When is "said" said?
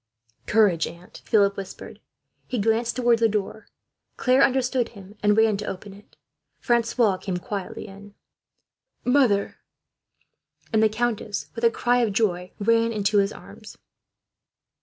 10.63-10.69